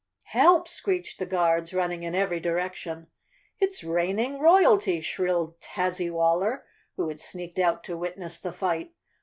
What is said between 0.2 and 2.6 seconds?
"Help!" screeched the Guards running in every di¬